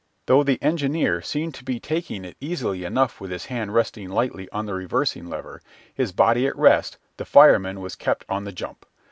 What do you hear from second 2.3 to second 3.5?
easily enough with his